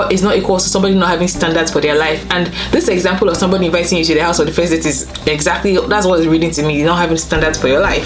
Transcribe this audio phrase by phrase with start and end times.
[0.00, 2.26] is not equal to somebody not having standards for their life.
[2.30, 5.10] And this example of somebody inviting you to their house for the first date is
[5.26, 6.82] exactly that's what it's reading to me.
[6.82, 8.04] Not having standards for your life.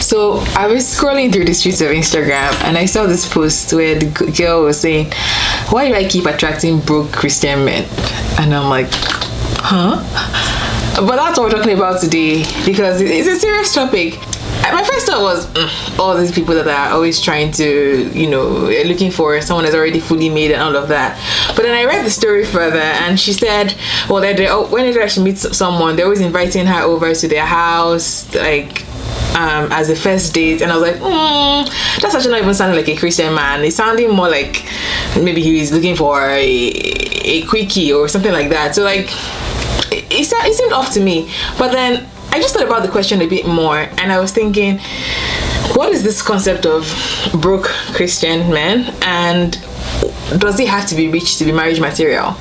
[0.00, 3.98] So I was scrolling through the streets of Instagram and I saw this post where
[3.98, 4.06] the
[4.36, 5.12] girl was saying,
[5.70, 7.84] "Why do I keep attracting broke Christian men?"
[8.38, 10.02] And I'm like, "Huh?"
[10.96, 14.18] But that's what we're talking about today because it's a serious topic
[14.72, 18.46] my first thought was all these people that are always trying to, you know,
[18.86, 21.18] looking for someone that's already fully made and all of that.
[21.54, 23.74] But then I read the story further, and she said,
[24.08, 27.46] well, that they, oh, whenever she meets someone, they're always inviting her over to their
[27.46, 28.86] house, like
[29.36, 32.76] um, as a first date, and I was like, mm, that's actually not even sounding
[32.76, 33.64] like a Christian man.
[33.64, 34.64] It's sounding more like
[35.20, 38.74] maybe he was looking for a, a quickie or something like that.
[38.74, 39.08] So like,
[39.92, 41.30] it, it, it seemed off to me.
[41.58, 44.78] But then I just thought about the question a bit more and I was thinking,
[45.74, 46.84] what is this concept of
[47.40, 49.52] broke Christian men and
[50.38, 52.36] does it have to be rich to be marriage material?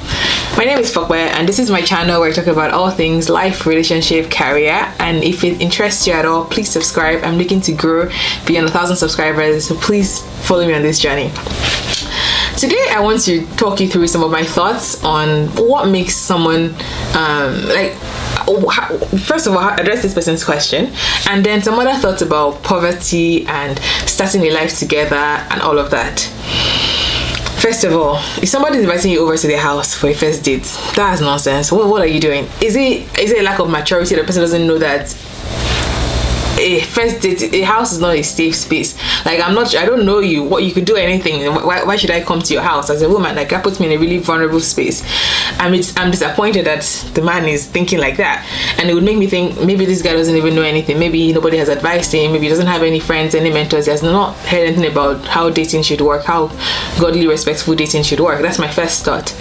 [0.58, 3.29] My name is Fope and this is my channel where I talk about all things
[3.29, 7.24] life, relationship, career and if it interests you at all, please subscribe.
[7.24, 8.09] I'm looking to grow
[8.46, 11.32] beyond a thousand subscribers so please follow me on this journey.
[12.57, 16.76] Today, I want to talk you through some of my thoughts on what makes someone
[17.15, 17.96] um, like
[18.48, 18.70] Oh,
[19.26, 20.93] first of all address this person's question
[21.27, 25.91] and then some other thoughts about poverty and starting a life together and all of
[25.91, 26.20] that
[27.65, 30.65] First of all, if somebody's inviting you over to their house for a first date,
[30.93, 31.71] that's nonsense.
[31.71, 32.48] What, what are you doing?
[32.62, 34.13] Is it is it a lack of maturity?
[34.13, 35.07] The person doesn't know that
[36.58, 38.96] a first date a house is not a safe space.
[39.26, 40.44] Like i'm not i don't know you.
[40.44, 41.54] What you could do anything.
[41.54, 42.90] Why, why should i come to your house?
[42.90, 45.04] As a woman like that puts me in a really vulnerable space.
[45.60, 46.84] I'm i'm disappointed that
[47.14, 48.46] the man is thinking like that.
[48.80, 51.00] And it would make me think maybe this guy doesn't even know anything.
[51.00, 52.32] Maybe nobody has advised him.
[52.32, 53.86] Maybe he doesn't have any friends any mentors.
[53.86, 56.48] He has not heard anything about how dating should work how
[57.00, 58.42] godly respectful dating should work.
[58.42, 59.34] That's my first thought.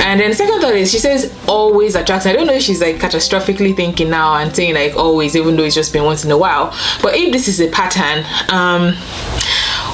[0.00, 2.80] And then the second thought is she says always attracting i don't know if she's
[2.80, 6.30] like catastrophically thinking now and saying like always even though it's just been once in
[6.30, 6.74] a while.
[7.02, 8.94] But if this is a pattern um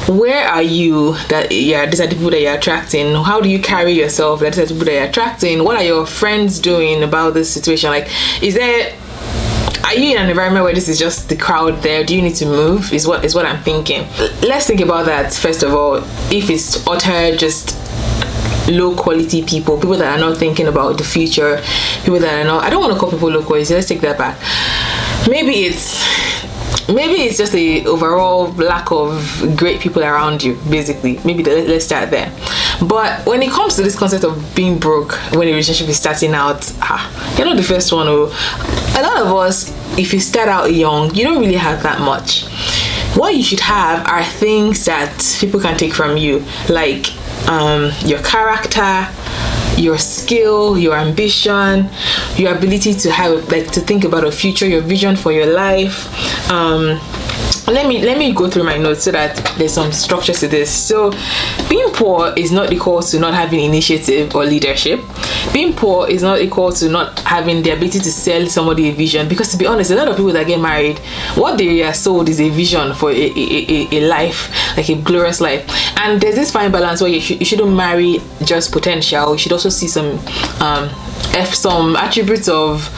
[0.06, 3.14] where are you that yeah these are the people that you're attracting?
[3.14, 5.64] How do you carry yourself that these are the people that you're attracting?
[5.64, 7.90] What are your friends doing about this situation?
[7.90, 8.08] Like
[8.42, 8.94] is there
[9.84, 12.04] are you in an environment where this is just the crowd there?
[12.04, 12.92] Do you need to move?
[12.92, 14.06] Is what is what i'm thinking.
[14.42, 15.96] Let's think about that first of all.
[16.30, 17.80] If it's utter just
[18.68, 21.62] low quality people people that are not thinking about the future
[22.02, 24.16] people that are not i don't want to call people low quality let's take that
[24.16, 24.38] back.
[25.28, 26.02] Maybe it's
[26.88, 31.18] maybe it's just the overall lack of great people around you basically.
[31.24, 32.32] Maybe the, let's start there.
[32.86, 36.34] But when it comes to this concept of being broke when a relationship is starting
[36.34, 40.48] out ah, you're not the first one who a lot of us if you start
[40.48, 42.44] out young you don't really have that much.
[43.16, 47.12] What you should have are things that people can take from you like
[47.48, 49.06] um, your character
[49.76, 51.88] your skill, your ambition,
[52.36, 56.08] your ability to have like to think about a future, your vision for your life.
[56.50, 57.00] Um,
[57.66, 60.70] let me let me go through my notes so that there's some structure to this.
[60.70, 61.10] So
[61.68, 65.00] being poor is not equal to not having initiative or leadership.
[65.52, 69.28] Being poor is not equal to not having the ability to sell somebody a vision.
[69.28, 70.98] Because to be honest a lot of people that get married
[71.36, 74.96] what they are sold is a vision for a, a, a, a life like a
[74.96, 75.64] glorious life.
[75.98, 79.32] And there's this fine balance where you, sh- you shouldn't marry just potential.
[79.32, 80.18] You should also see some
[80.60, 80.90] um
[81.34, 82.88] f some attributes of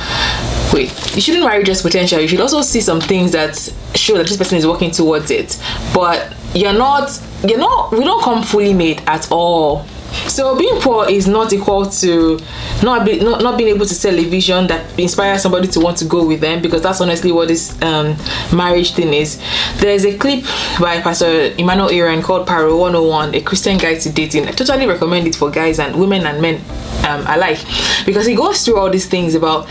[0.85, 2.21] you shouldn't marry just potential.
[2.21, 3.57] You should also see some things that
[3.95, 5.61] show that this person is working towards it.
[5.95, 9.85] But you're not you're not we don't come fully made at all
[10.29, 12.39] so being poor is not equal to
[12.83, 15.97] not, be, not not being able to sell a vision that inspires somebody to want
[15.99, 18.17] to go with them because that's honestly what this um,
[18.55, 19.41] marriage thing is.
[19.77, 20.45] There's a clip
[20.81, 24.49] by Pastor Emmanuel Iren called Parole 101, a Christian guide to dating.
[24.49, 26.61] I totally recommend it for guys and women and men
[27.07, 27.59] um, alike
[28.05, 29.69] because he goes through all these things about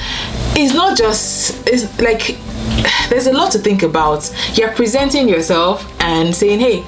[0.55, 2.37] it's not just it's like
[3.09, 4.31] there's a lot to think about.
[4.53, 6.83] You're presenting yourself and saying, hey,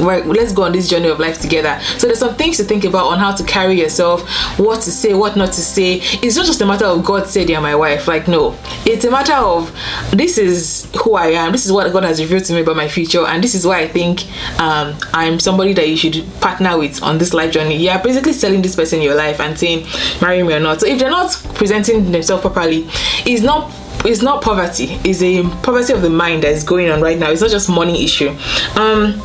[0.00, 1.78] let's go on this journey of life together.
[1.98, 4.28] So there's some things to think about on how to carry yourself,
[4.58, 6.00] what to say, what not to say.
[6.22, 8.08] It's not just a matter of God said you're my wife.
[8.08, 9.74] Like no, it's a matter of
[10.12, 11.52] this is who I am.
[11.52, 13.80] This is what God has revealed to me about my future, and this is why
[13.80, 14.26] I think
[14.60, 17.76] um, I'm somebody that you should partner with on this life journey.
[17.76, 19.86] You're basically selling this person your life and saying
[20.20, 20.80] marry me or not.
[20.80, 22.86] So if they're not presenting themselves properly,
[23.24, 23.72] it's not
[24.04, 27.30] it's not poverty it's a poverty of the mind that is going on right now
[27.30, 28.28] it's not just money issue
[28.76, 29.20] um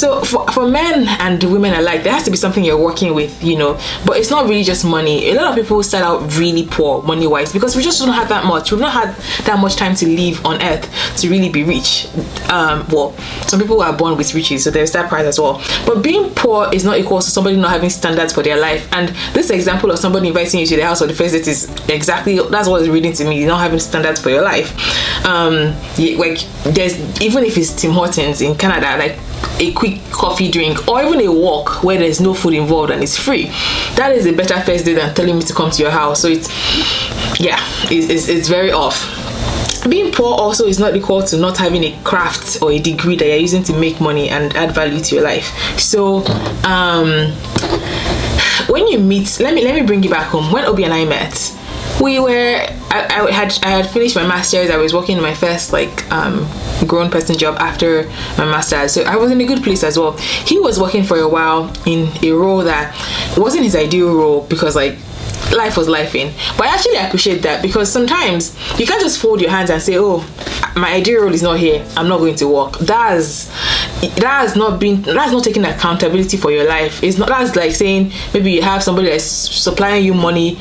[0.00, 3.44] So for, for men and women alike, there has to be something you're working with,
[3.44, 3.78] you know.
[4.06, 5.28] But it's not really just money.
[5.28, 8.30] A lot of people start out really poor money wise because we just don't have
[8.30, 8.72] that much.
[8.72, 9.14] We've not had
[9.44, 10.88] that much time to live on earth
[11.18, 12.08] to really be rich.
[12.48, 13.12] Um, well,
[13.46, 15.62] some people are born with riches, so there's that part as well.
[15.84, 18.90] But being poor is not equal to somebody not having standards for their life.
[18.94, 21.70] And this example of somebody inviting you to their house on the first date is
[21.90, 23.40] exactly that's what it's reading to me.
[23.40, 24.72] You're not having standards for your life.
[25.26, 25.74] Um,
[26.16, 29.18] like there's even if it's Tim Hortons in Canada, like
[29.58, 33.16] a quick coffee drink or even a walk where there's no food involved and it's
[33.16, 33.46] free.
[33.96, 36.20] That is a better first day than telling me to come to your house.
[36.20, 36.48] So it's
[37.40, 37.58] yeah
[37.90, 39.16] it's, it's, it's very off.
[39.88, 43.26] Being poor also is not equal to not having a craft or a degree that
[43.26, 45.78] you're using to make money and add value to your life.
[45.78, 46.24] So
[46.64, 47.32] um
[48.68, 50.52] when you meet let me let me bring you back home.
[50.52, 51.56] When obi and i met
[52.00, 55.34] we were I, I, had I had finished my master's I was working in my
[55.34, 56.48] first like um,
[56.86, 58.04] grown person job after
[58.38, 61.18] my master's so I was in a good place as well he was working for
[61.18, 62.94] a while in a role that
[63.36, 64.96] wasn't his ideal role because like
[65.52, 66.32] life was life in.
[66.56, 69.96] But I actually appreciate that because sometimes you can't just fold your hands and say,
[69.98, 70.24] "Oh,
[70.76, 71.84] my ideal role is not here.
[71.96, 73.50] I'm not going to work." That's
[74.00, 77.02] that has not been that's not taking accountability for your life.
[77.02, 80.56] It's not that's like saying maybe you have somebody that's supplying you money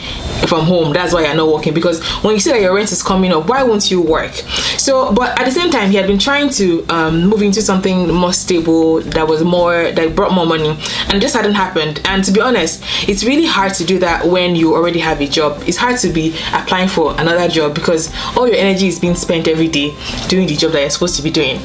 [0.48, 0.94] from home.
[0.94, 3.48] That's why you're not working because when you see that your rent is coming up,
[3.48, 4.34] why won't you work?
[4.78, 8.14] So, but at the same time, he had been trying to um, move into something
[8.14, 10.78] more stable that was more that brought more money,
[11.10, 12.02] and just hadn't happened.
[12.06, 15.28] And to be honest, it's really hard to do that when you already have a
[15.28, 15.64] job.
[15.66, 19.48] It's hard to be applying for another job because all your energy is being spent
[19.48, 19.96] every day
[20.28, 21.60] doing the job that you're supposed to be doing.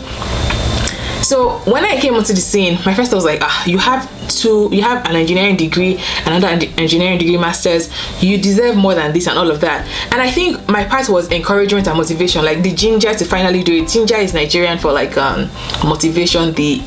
[1.24, 4.68] So when I came onto the scene, my first was like, ah, you have two,
[4.72, 7.90] you have an engineering degree, another engineering degree masters.
[8.22, 9.86] You deserve more than this and all of that.
[10.12, 13.82] And I think my part was encouragement and motivation, like the ginger to finally do
[13.82, 13.88] it.
[13.88, 15.50] Ginger is Nigerian for like um,
[15.84, 16.82] motivation, the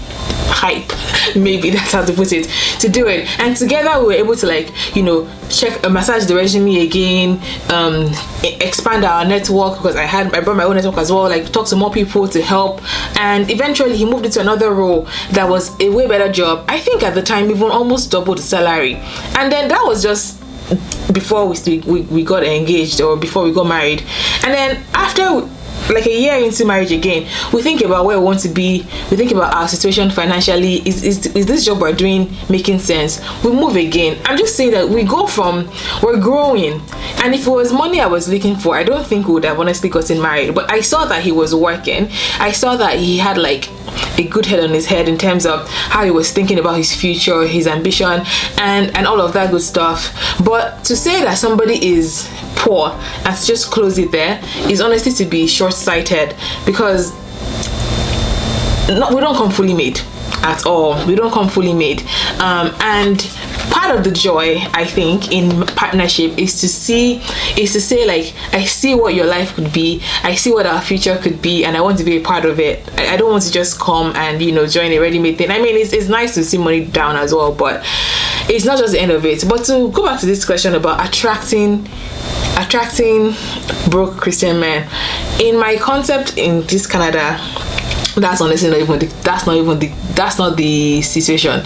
[0.49, 0.91] hype
[1.35, 2.49] maybe that's how to put it
[2.79, 6.25] to do it and together we were able to like you know check uh, massage
[6.25, 7.39] the resume again
[7.69, 8.09] um
[8.43, 11.67] expand our network because i had i brought my own network as well like talk
[11.67, 12.81] to more people to help
[13.19, 17.03] and eventually he moved into another role that was a way better job i think
[17.03, 18.95] at the time even almost double the salary.
[19.35, 20.39] And then that was just
[21.13, 24.01] before we, we we got engaged or before we got married.
[24.44, 25.47] And then after
[25.89, 28.79] like a year into marriage again we think about where we want to be.
[29.09, 30.87] We think about our situation financially.
[30.87, 33.21] Is, is, is this job we're doing making sense?
[33.43, 34.19] We move again.
[34.25, 35.69] I'm just saying that we go from
[36.03, 36.81] we're growing.
[37.23, 39.59] And if it was money i was looking for i don't think we would have
[39.59, 40.53] honestly gotten married.
[40.53, 42.09] But i saw that he was working.
[42.39, 43.69] I saw that he had like
[44.19, 46.95] a good head on his head in terms of how he was thinking about his
[46.95, 48.23] future his ambition
[48.57, 50.13] and and all of that good stuff.
[50.43, 52.89] But to say that somebody is poor
[53.25, 57.13] to just close it there is honestly to be short-sighted because
[58.89, 60.00] no, we don't come fully made
[60.44, 61.06] at all.
[61.06, 62.01] We don't come fully made.
[62.39, 63.19] Um, and
[63.69, 67.21] part of the joy i think in partnership is to see
[67.57, 70.81] is to say like i see what your life could be i see what our
[70.81, 72.87] future could be and i want to be a part of it.
[72.99, 75.51] I, I don't want to just come and you know join a ready-made thing.
[75.51, 77.83] I mean it's, it's nice to see money down as well but
[78.49, 79.43] it's not just the end of it.
[79.47, 81.87] But to go back to this question about attracting
[82.57, 83.33] attracting
[83.89, 84.89] broke christian men
[85.39, 87.37] in my concept in this canada
[88.21, 91.63] that's honestly not even the, that's not even the that's not the situation.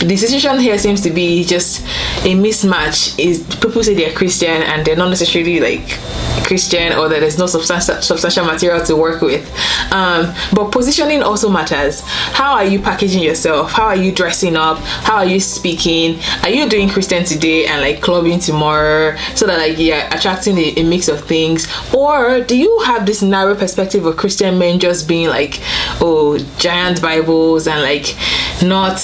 [0.00, 1.82] The situation here seems to be just
[2.24, 3.18] a mismatch.
[3.18, 5.98] Is people say they're christian and they're not necessarily like
[6.44, 9.48] christian or that there's no substantial substantial material to work with.
[9.92, 12.00] Um, but positioning also matters.
[12.00, 13.70] How are you packaging yourself?
[13.72, 14.78] How are you dressing up?
[14.78, 16.18] How are you speaking?
[16.42, 20.74] Are you doing christian today and like clubbing tomorrow so that like you're attracting a,
[20.76, 21.68] a mix of things?
[21.94, 25.60] Or do you have this narrow perspective of christian men just being like
[26.00, 28.16] oh giant bibles and like
[28.62, 28.98] not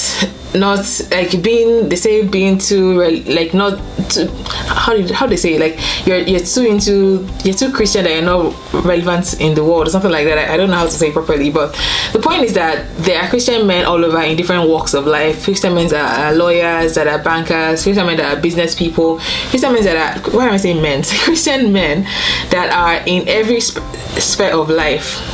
[0.55, 3.79] not like being they say being too like not
[4.09, 8.05] too, how do how do they say like you're you're too into you're too Christian
[8.05, 10.39] that you're not relevant in the world or something like that.
[10.39, 11.73] I, I don't know how to say properly, but
[12.13, 15.45] the point is that there are Christian men all over in different walks of life.
[15.45, 19.19] Christian men that are lawyers, that are bankers, Christian men that are business people,
[19.51, 21.03] Christian men that are why am I saying men?
[21.25, 22.05] Christian men
[22.51, 23.85] that are in every sp-
[24.19, 25.28] sphere of life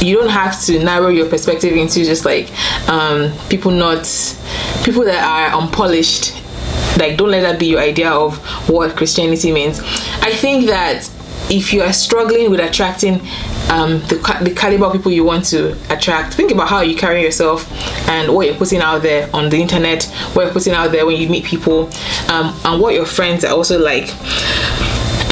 [0.00, 2.50] you don't have to narrow your perspective into just like
[2.88, 4.04] um, people not
[4.84, 6.34] people that are unpolished.
[6.98, 9.80] Like don't let that be your idea of what christianity means.
[10.20, 11.08] I think that
[11.50, 13.20] if you are struggling with attracting
[13.70, 17.22] um, the, the caliber of people you want to attract think about how you carry
[17.22, 17.70] yourself
[18.08, 21.16] and what you're putting out there on the internet what you're putting out there when
[21.16, 21.86] you meet people
[22.28, 24.08] um, and what your friends are also like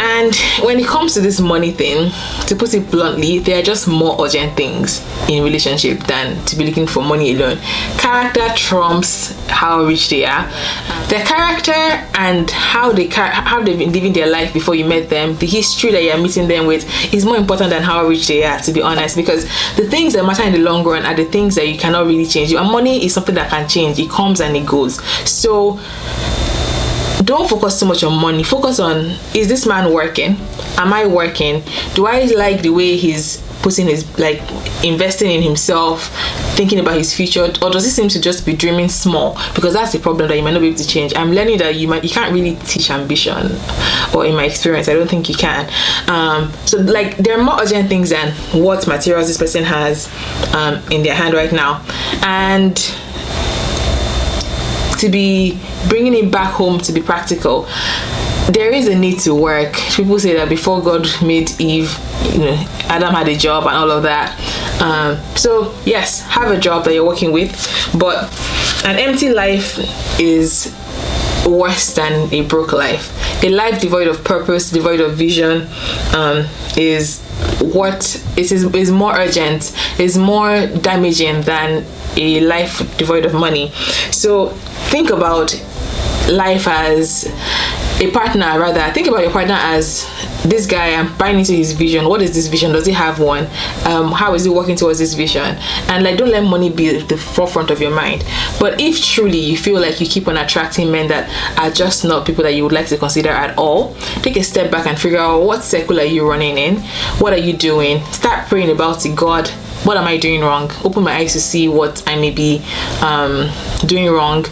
[0.01, 2.13] And when it comes to this money thing,
[2.47, 6.67] to put it bluntly, there are just more urgent things in relationship than to be
[6.67, 7.59] looking for money alone.
[7.99, 10.49] Character trumps how rich they are.
[11.09, 15.37] Their character and how they how they've been living their life before you met them,
[15.37, 18.59] the history that you're meeting them with is more important than how rich they are,
[18.61, 19.17] to be honest.
[19.17, 19.45] Because
[19.77, 22.27] the things that matter in the long run are the things that you cannot really
[22.27, 22.51] change.
[22.51, 23.99] Your money is something that can change.
[23.99, 25.03] It comes and it goes.
[25.29, 25.81] So
[27.25, 28.43] don't focus too much on money.
[28.43, 30.37] Focus on is this man working?
[30.77, 31.63] Am I working?
[31.95, 34.41] Do I like the way he's putting his like
[34.85, 36.09] investing in himself,
[36.57, 39.37] thinking about his future, or does he seem to just be dreaming small?
[39.55, 41.13] Because that's the problem that you might not be able to change.
[41.17, 43.59] I'm learning that you might you can't really teach ambition,
[44.15, 45.69] or in my experience, I don't think you can.
[46.09, 48.33] Um, so like there are more urgent things than
[48.63, 50.09] what materials this person has
[50.55, 51.85] um, in their hand right now,
[52.23, 52.79] and
[54.99, 57.69] to be bringing it back home to be practical.
[58.51, 59.75] There is a need to work.
[59.95, 61.97] People say that before god made eve
[62.33, 62.55] you know
[62.89, 64.39] adam had a job and all of that.
[64.81, 67.51] Um, so yes have a job that you're working with
[67.99, 68.25] but
[68.85, 69.79] an empty life
[70.21, 70.75] is
[71.47, 73.15] worse than a broke life.
[73.43, 75.69] A life devoid of purpose devoid of vision
[76.15, 77.23] um, is
[77.61, 81.85] what it is is more urgent is more damaging than
[82.17, 83.71] a life devoid of money.
[84.11, 84.49] So
[84.91, 85.55] think about
[86.31, 87.27] life as
[88.01, 88.93] a partner rather.
[88.93, 90.07] Think about your partner as
[90.45, 92.09] this guy i'm buying into his vision.
[92.09, 92.73] What is this vision?
[92.73, 93.47] Does he have one?
[93.85, 95.57] Um, how is he working towards this vision?
[95.89, 98.25] And like don't let money be the forefront of your mind.
[98.59, 101.29] But if truly you feel like you keep on attracting men that
[101.59, 104.71] are just not people that you would like to consider at all take a step
[104.71, 106.77] back and figure out what circle are you running in?
[107.19, 108.03] What are you doing?
[108.07, 109.17] Start praying about it.
[109.17, 109.51] God
[109.85, 110.71] what am I doing wrong?
[110.85, 112.63] Open my eyes to see what I may be
[113.01, 113.49] um,
[113.87, 114.45] doing wrong.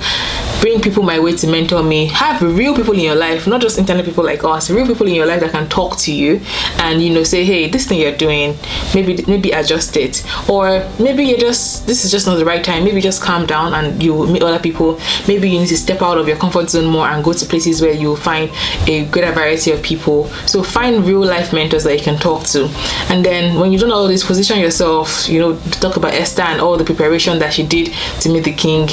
[0.61, 2.07] Bring people my way to mentor me.
[2.07, 4.71] Have real people in your life, not just internet people like us.
[4.71, 6.41] Real people in your life that can talk to you
[6.79, 8.57] and you know say, hey, this thing you're doing,
[8.95, 12.85] maybe maybe adjust it, or maybe you're just this is just not the right time.
[12.85, 14.99] Maybe just calm down and you meet other people.
[15.29, 17.81] Maybe you need to step out of your comfort zone more and go to places
[17.83, 18.51] where you'll find
[18.89, 20.29] a greater variety of people.
[20.47, 22.69] So find real life mentors that you can talk to,
[23.11, 26.61] and then when you don't all this, position yourself you know, talk about Esther and
[26.61, 28.89] all the preparation that she did to meet the king.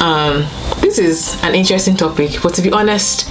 [0.00, 0.46] Um,
[0.80, 3.28] this is an interesting topic, but to be honest,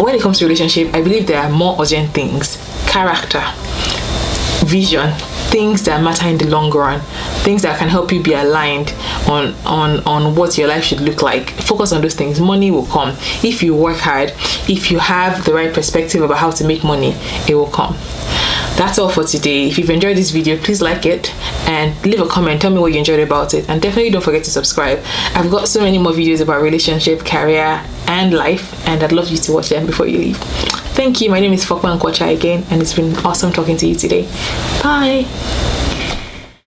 [0.00, 3.42] when it comes to relationship, I believe there are more urgent things: character,
[4.66, 5.12] vision,
[5.56, 7.00] things that matter in the long run,
[7.46, 8.92] things that can help you be aligned
[9.26, 11.48] on on on what your life should look like.
[11.70, 12.38] Focus on those things.
[12.38, 13.16] Money will come.
[13.42, 14.34] If you work hard.
[14.68, 17.14] If you have the right perspective about how to make money,
[17.48, 17.94] it will come.
[18.76, 19.68] That's all for today.
[19.68, 21.34] If you've enjoyed this video please like it
[21.66, 22.60] and leave a comment.
[22.60, 23.66] Tell me what you enjoyed about it.
[23.70, 24.98] And definitely don't forget to subscribe.
[25.34, 29.36] I've got so many more videos about relationship career and life and i'd love you
[29.36, 31.30] to watch them before you leave thank you.
[31.30, 34.22] My name is Fope Nkwocha again and it's been awesome talking to you today.
[34.82, 35.85] Bye